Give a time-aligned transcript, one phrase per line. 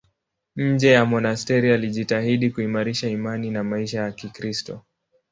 [0.55, 4.81] Nje ya monasteri alijitahidi kuimarisha imani na maisha ya Kikristo.